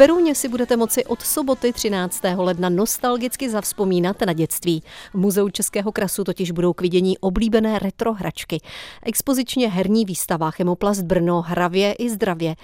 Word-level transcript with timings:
Berouně 0.00 0.34
si 0.34 0.48
budete 0.48 0.76
moci 0.76 1.04
od 1.04 1.22
soboty 1.22 1.72
13. 1.72 2.20
ledna 2.36 2.68
nostalgicky 2.68 3.50
zavzpomínat 3.50 4.20
na 4.20 4.32
dětství. 4.32 4.82
V 5.12 5.14
Muzeu 5.14 5.48
Českého 5.48 5.92
krasu 5.92 6.24
totiž 6.24 6.50
budou 6.50 6.72
k 6.72 6.80
vidění 6.80 7.18
oblíbené 7.18 7.78
retro 7.78 8.12
hračky. 8.12 8.60
Expozičně 9.02 9.70
herní 9.70 10.04
výstava 10.04 10.50
Chemoplast 10.50 11.02
Brno 11.02 11.42
hravě 11.42 11.92
i 11.92 12.10
zdravě 12.10 12.54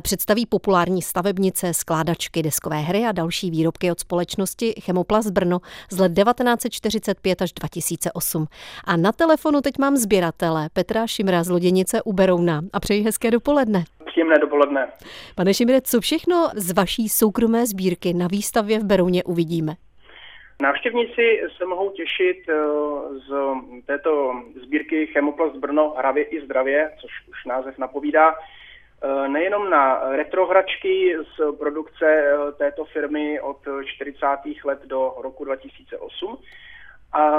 představí 0.00 0.46
populární 0.46 1.02
stavebnice, 1.02 1.74
skládačky, 1.74 2.42
deskové 2.42 2.80
hry 2.80 3.04
a 3.04 3.12
další 3.12 3.50
výrobky 3.50 3.90
od 3.90 4.00
společnosti 4.00 4.74
Chemoplast 4.80 5.30
Brno 5.30 5.60
z 5.90 5.98
let 5.98 6.12
1945 6.14 7.42
až 7.42 7.52
2008. 7.52 8.46
A 8.84 8.96
na 8.96 9.12
telefonu 9.12 9.60
teď 9.60 9.78
mám 9.78 9.96
sběratele 9.96 10.68
Petra 10.72 11.06
Šimra 11.06 11.44
z 11.44 11.48
Loděnice 11.48 12.02
u 12.02 12.12
Berouna 12.12 12.62
a 12.72 12.80
přeji 12.80 13.02
hezké 13.02 13.30
dopoledne. 13.30 13.84
Příjemné 14.14 14.38
dopoledne. 14.38 14.88
Pane 15.34 15.54
Šimre, 15.54 15.80
co 15.80 16.00
všechno 16.00 16.48
z 16.54 16.72
vaší 16.72 17.08
soukromé 17.08 17.66
sbírky 17.66 18.12
na 18.14 18.26
výstavě 18.26 18.78
v 18.78 18.84
Berouně 18.84 19.24
uvidíme? 19.24 19.72
Návštěvníci 20.62 21.42
se 21.56 21.66
mohou 21.66 21.90
těšit 21.90 22.48
eh, 22.48 22.54
z 23.18 23.32
této 23.86 24.32
sbírky 24.62 25.06
Chemoplast 25.06 25.56
Brno 25.56 25.94
hravě 25.98 26.24
i 26.24 26.44
zdravě, 26.44 26.90
což 27.00 27.10
už 27.28 27.44
název 27.44 27.78
napovídá, 27.78 28.34
eh, 28.34 29.28
nejenom 29.28 29.70
na 29.70 30.00
retrohračky 30.16 31.16
z 31.36 31.56
produkce 31.58 32.06
eh, 32.06 32.52
této 32.52 32.84
firmy 32.84 33.40
od 33.40 33.58
40. 33.84 34.26
let 34.64 34.78
do 34.84 35.14
roku 35.22 35.44
2008, 35.44 36.38
a 37.12 37.30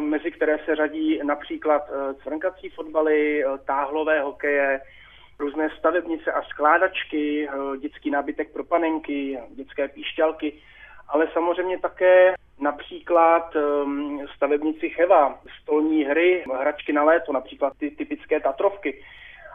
mezi 0.00 0.30
které 0.30 0.58
se 0.64 0.76
řadí 0.76 1.20
například 1.22 1.82
cvrnkací 2.22 2.68
fotbaly, 2.68 3.44
táhlové 3.66 4.20
hokeje, 4.20 4.80
různé 5.38 5.70
stavebnice 5.78 6.32
a 6.32 6.42
skládačky, 6.42 7.48
eh, 7.48 7.78
dětský 7.78 8.10
nábytek 8.10 8.52
pro 8.52 8.64
panenky, 8.64 9.38
dětské 9.54 9.88
píšťalky, 9.88 10.52
ale 11.08 11.28
samozřejmě 11.32 11.78
také 11.78 12.34
například 12.60 13.56
ehm, 13.56 14.20
stavebnici 14.36 14.90
Cheva, 14.90 15.38
stolní 15.62 16.04
hry, 16.04 16.44
hračky 16.58 16.92
na 16.92 17.04
léto, 17.04 17.32
například 17.32 17.72
ty 17.78 17.90
typické 17.90 18.40
Tatrovky, 18.40 19.02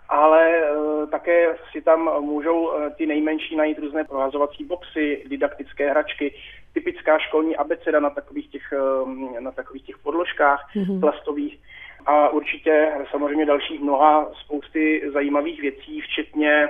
ale 0.10 0.58
eh, 0.58 1.08
také 1.08 1.56
si 1.72 1.82
tam 1.82 2.22
můžou 2.22 2.74
eh, 2.74 2.90
ty 2.90 3.06
nejmenší 3.06 3.56
najít 3.56 3.80
různé 3.80 4.04
prohazovací 4.04 4.64
boxy, 4.66 5.24
didaktické 5.28 5.90
hračky, 5.90 6.36
typická 6.74 7.20
školní 7.20 7.58
abeceda 7.58 8.00
na 8.00 8.10
takových 8.10 8.50
těch, 8.50 8.74
ehm, 8.74 9.36
na 9.40 9.52
takových 9.52 9.84
těch 9.84 9.98
podložkách 9.98 10.70
mm-hmm. 10.76 11.00
plastových 11.00 11.60
a 12.06 12.30
určitě 12.30 12.92
samozřejmě 13.12 13.46
dalších 13.46 13.80
mnoha 13.80 14.32
spousty 14.46 15.02
zajímavých 15.14 15.62
věcí, 15.62 16.02
včetně 16.02 16.70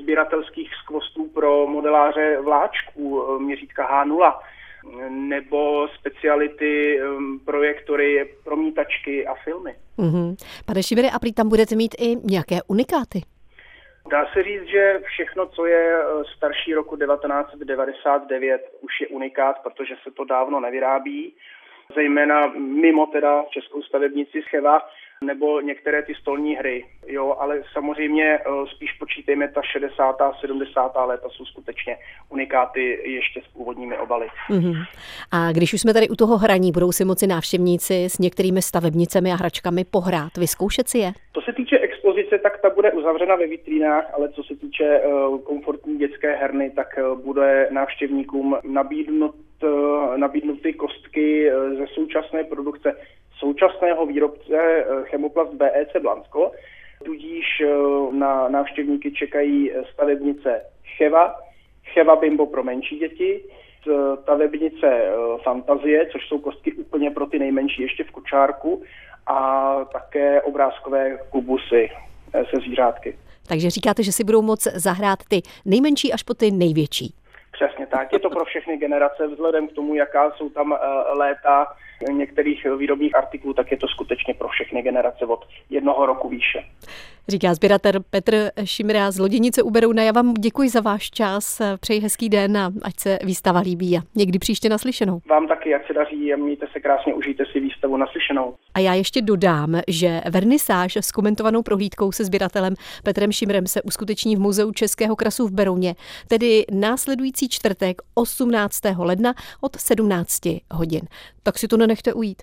sběratelských 0.00 0.70
skvostů 0.74 1.28
pro 1.28 1.66
modeláře 1.66 2.38
vláčků 2.40 3.38
měřítka 3.38 4.04
H0 4.04 4.32
nebo 5.08 5.88
speciality, 5.98 7.02
um, 7.02 7.40
projektory, 7.44 8.34
promítačky 8.44 9.26
a 9.26 9.34
filmy. 9.34 9.74
Mm-hmm. 9.98 10.36
Pane 10.66 10.82
Šibere, 10.82 11.10
a 11.10 11.18
prý 11.18 11.32
tam 11.32 11.48
budete 11.48 11.74
mít 11.76 11.94
i 11.98 12.16
nějaké 12.16 12.58
unikáty? 12.66 13.22
Dá 14.10 14.26
se 14.32 14.42
říct, 14.42 14.66
že 14.66 15.00
všechno, 15.04 15.46
co 15.46 15.66
je 15.66 16.04
uh, 16.04 16.22
starší 16.36 16.74
roku 16.74 16.96
1999, 16.96 18.60
už 18.80 19.00
je 19.00 19.08
unikát, 19.08 19.56
protože 19.62 19.94
se 20.04 20.10
to 20.10 20.24
dávno 20.24 20.60
nevyrábí 20.60 21.34
zejména 21.94 22.46
mimo 22.56 23.06
teda 23.06 23.44
českou 23.50 23.82
stavebnici 23.82 24.42
Scheva 24.42 24.80
nebo 25.22 25.60
některé 25.60 26.02
ty 26.02 26.14
stolní 26.14 26.54
hry. 26.54 26.84
Jo, 27.06 27.36
ale 27.38 27.62
samozřejmě 27.72 28.38
eh, 28.38 28.66
spíš 28.74 28.92
počítejme 28.92 29.48
ta 29.48 29.62
60. 29.62 30.20
a 30.20 30.32
70. 30.40 30.92
léta 31.06 31.28
jsou 31.28 31.44
skutečně 31.44 31.96
unikáty 32.28 33.02
ještě 33.04 33.40
s 33.40 33.52
původními 33.52 33.98
obaly. 33.98 34.26
Mm-hmm. 34.50 34.84
A 35.32 35.52
když 35.52 35.74
už 35.74 35.80
jsme 35.80 35.94
tady 35.94 36.08
u 36.08 36.16
toho 36.16 36.38
hraní, 36.38 36.72
budou 36.72 36.92
si 36.92 37.04
moci 37.04 37.26
návštěvníci 37.26 38.04
s 38.04 38.18
některými 38.18 38.62
stavebnicemi 38.62 39.32
a 39.32 39.36
hračkami 39.36 39.84
pohrát, 39.84 40.36
vyzkoušet 40.36 40.88
si 40.88 40.98
je? 40.98 41.12
To 41.32 41.40
se 41.40 41.52
týče 41.52 41.78
expozice, 41.78 42.38
tak 42.38 42.60
ta 42.60 42.70
bude 42.70 42.92
uzavřena 42.92 43.36
ve 43.36 43.46
vitrínách, 43.46 44.04
ale 44.14 44.28
co 44.28 44.42
se 44.42 44.56
týče 44.56 45.00
uh, 45.00 45.40
komfortní 45.40 45.98
dětské 45.98 46.36
herny, 46.36 46.70
tak 46.70 46.88
uh, 46.98 47.18
bude 47.18 47.68
návštěvníkům 47.70 48.56
nabídnut 48.64 49.34
nabídnuty 50.16 50.72
kostky 50.72 51.50
ze 51.78 51.86
současné 51.86 52.44
produkce 52.44 52.96
současného 53.42 54.06
výrobce 54.06 54.56
eh, 54.56 54.84
Chemoplast 55.04 55.54
BEC 55.54 55.88
Blansko. 56.02 56.52
Tudíž 57.04 57.46
eh, 57.60 57.68
na 58.12 58.48
návštěvníky 58.48 59.12
čekají 59.12 59.70
stavebnice 59.92 60.62
Cheva, 60.96 61.34
Cheva 61.92 62.16
Bimbo 62.16 62.46
pro 62.46 62.62
menší 62.64 62.98
děti, 62.98 63.40
stavebnice 64.22 64.86
eh, 64.86 65.12
Fantazie, 65.42 66.08
což 66.12 66.28
jsou 66.28 66.38
kostky 66.38 66.72
úplně 66.72 67.10
pro 67.10 67.26
ty 67.26 67.38
nejmenší 67.38 67.82
ještě 67.82 68.04
v 68.04 68.10
kočárku 68.10 68.82
a 69.26 69.40
také 69.92 70.42
obrázkové 70.42 71.18
kubusy 71.30 71.90
se 72.50 72.56
zvířátky. 72.56 73.16
Takže 73.48 73.70
říkáte, 73.70 74.02
že 74.02 74.12
si 74.12 74.24
budou 74.24 74.42
moct 74.42 74.62
zahrát 74.62 75.18
ty 75.28 75.42
nejmenší 75.64 76.12
až 76.12 76.22
po 76.22 76.34
ty 76.34 76.50
největší. 76.50 77.14
Tak. 77.92 78.12
Je 78.12 78.18
to 78.18 78.30
pro 78.30 78.44
všechny 78.44 78.76
generace 78.76 79.26
vzhledem 79.26 79.68
k 79.68 79.72
tomu, 79.72 79.94
jaká 79.94 80.30
jsou 80.30 80.50
tam 80.50 80.76
léta 81.12 81.66
některých 82.10 82.66
výrobních 82.78 83.16
artiklů, 83.16 83.54
tak 83.54 83.70
je 83.70 83.76
to 83.76 83.88
skutečně 83.88 84.34
pro 84.34 84.48
všechny 84.48 84.82
generace 84.82 85.26
od 85.26 85.46
jednoho 85.70 86.06
roku 86.06 86.28
výše. 86.28 86.64
Říká 87.28 87.54
sběratel 87.54 87.92
Petr 88.10 88.50
Šimra 88.64 89.10
z 89.10 89.18
Loděnice 89.18 89.62
u 89.62 89.70
Berouna. 89.70 90.02
Já 90.02 90.12
vám 90.12 90.34
děkuji 90.34 90.68
za 90.68 90.80
váš 90.80 91.10
čas, 91.10 91.62
přeji 91.80 92.00
hezký 92.00 92.28
den 92.28 92.56
a 92.56 92.72
ať 92.82 92.94
se 92.98 93.18
výstava 93.24 93.60
líbí 93.60 93.98
a 93.98 94.00
někdy 94.14 94.38
příště 94.38 94.68
naslyšenou. 94.68 95.20
Vám 95.30 95.48
taky, 95.48 95.74
ať 95.74 95.86
se 95.86 95.92
daří 95.92 96.32
a 96.32 96.36
mějte 96.36 96.66
se 96.72 96.80
krásně, 96.80 97.14
užijte 97.14 97.44
si 97.52 97.60
výstavu 97.60 97.96
naslyšenou. 97.96 98.54
A 98.74 98.78
já 98.78 98.94
ještě 98.94 99.22
dodám, 99.22 99.80
že 99.88 100.20
vernisáž 100.30 100.96
s 100.96 101.12
komentovanou 101.12 101.62
prohlídkou 101.62 102.12
se 102.12 102.24
sběratelem 102.24 102.74
Petrem 103.02 103.32
Šimrem 103.32 103.66
se 103.66 103.82
uskuteční 103.82 104.36
v 104.36 104.40
Muzeu 104.40 104.72
Českého 104.72 105.16
krasu 105.16 105.46
v 105.46 105.52
Berouně, 105.52 105.94
tedy 106.28 106.64
následující 106.70 107.48
čtvrtek 107.48 108.02
18. 108.14 108.80
ledna 108.98 109.34
od 109.60 109.76
17 109.76 110.40
hodin. 110.70 111.02
Tak 111.42 111.58
si 111.58 111.68
to 111.68 111.76
nenechte 111.76 112.12
ujít. 112.12 112.38